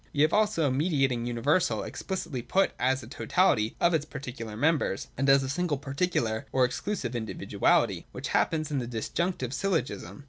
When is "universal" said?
1.27-1.83